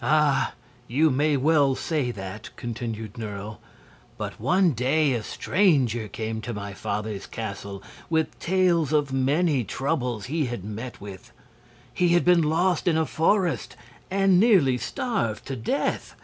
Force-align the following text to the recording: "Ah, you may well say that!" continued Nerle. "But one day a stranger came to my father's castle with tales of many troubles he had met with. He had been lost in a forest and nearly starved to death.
"Ah, 0.00 0.54
you 0.86 1.10
may 1.10 1.36
well 1.36 1.74
say 1.74 2.12
that!" 2.12 2.50
continued 2.54 3.18
Nerle. 3.18 3.58
"But 4.16 4.38
one 4.40 4.70
day 4.74 5.12
a 5.14 5.24
stranger 5.24 6.06
came 6.06 6.40
to 6.42 6.54
my 6.54 6.72
father's 6.72 7.26
castle 7.26 7.82
with 8.08 8.38
tales 8.38 8.92
of 8.92 9.12
many 9.12 9.64
troubles 9.64 10.26
he 10.26 10.44
had 10.44 10.62
met 10.62 11.00
with. 11.00 11.32
He 11.92 12.10
had 12.10 12.24
been 12.24 12.42
lost 12.44 12.86
in 12.86 12.96
a 12.96 13.04
forest 13.06 13.74
and 14.08 14.38
nearly 14.38 14.78
starved 14.78 15.44
to 15.46 15.56
death. 15.56 16.14